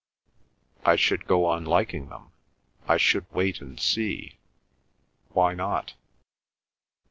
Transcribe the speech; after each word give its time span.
"I 0.83 0.95
should 0.95 1.27
go 1.27 1.45
on 1.45 1.63
liking 1.63 2.09
them—I 2.09 2.97
should 2.97 3.31
wait 3.31 3.61
and 3.61 3.79
see. 3.79 4.39
Why 5.29 5.53
not?" 5.53 5.93